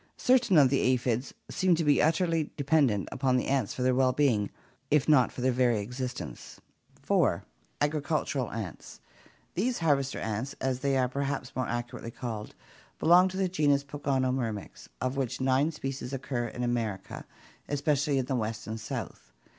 Certain 0.17 0.57
of 0.57 0.71
the 0.71 0.79
aphids 0.79 1.31
seem 1.47 1.75
to 1.75 1.83
be 1.83 2.01
utterly 2.01 2.49
dependent 2.57 3.07
upon 3.11 3.37
the 3.37 3.45
ants 3.45 3.75
for 3.75 3.83
their 3.83 3.93
well 3.93 4.11
being 4.13 4.49
if 4.89 5.07
not 5.07 5.31
for 5.31 5.41
their 5.41 5.51
very 5.51 5.77
existence. 5.79 6.59
4. 7.03 7.43
Agricultural 7.81 8.51
ants. 8.51 8.99
These 9.53 9.77
harvester 9.77 10.17
ants, 10.17 10.55
as 10.59 10.79
they 10.79 10.97
are 10.97 11.07
perhaps 11.07 11.55
more 11.55 11.67
accurately 11.67 12.09
called, 12.09 12.55
belong 12.97 13.27
to 13.27 13.37
the 13.37 13.47
genus 13.47 13.83
Pogonomyrmex, 13.83 14.87
of 14.99 15.17
which 15.17 15.39
nine 15.39 15.69
species 15.71 16.13
occur 16.13 16.47
in 16.47 16.63
America, 16.63 17.23
especially 17.69 18.17
in 18.17 18.25
the 18.25 18.35
West 18.35 18.65
and 18.65 18.79
South. 18.79 19.31